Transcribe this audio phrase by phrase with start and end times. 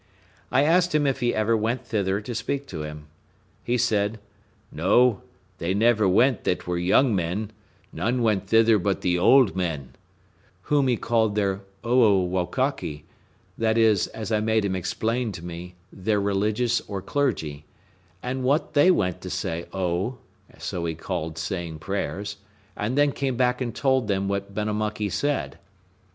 [0.51, 3.05] I asked him if ever he went thither to speak to him.
[3.63, 4.19] He said,
[4.71, 5.21] "No;
[5.59, 7.51] they never went that were young men;
[7.93, 9.89] none went thither but the old men,"
[10.63, 13.03] whom he called their Oowokakee;
[13.59, 17.65] that is, as I made him explain to me, their religious, or clergy;
[18.23, 20.17] and that they went to say O
[20.57, 22.37] (so he called saying prayers),
[22.75, 25.59] and then came back and told them what Benamuckee said.